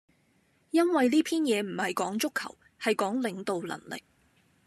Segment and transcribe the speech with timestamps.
[0.71, 4.01] 因為呢篇嘢唔係講足球，係講領導能力